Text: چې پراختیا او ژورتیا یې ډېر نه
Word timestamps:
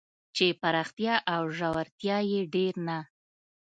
چې 0.35 0.45
پراختیا 0.61 1.15
او 1.33 1.41
ژورتیا 1.57 2.17
یې 2.31 2.41
ډېر 2.53 2.73
نه 2.87 2.99